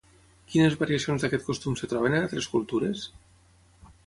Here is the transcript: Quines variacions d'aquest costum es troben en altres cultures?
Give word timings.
Quines 0.53 0.77
variacions 0.79 1.25
d'aquest 1.25 1.45
costum 1.49 1.77
es 1.79 1.85
troben 1.93 2.19
en 2.21 2.21
altres 2.23 2.49
cultures? 2.55 3.05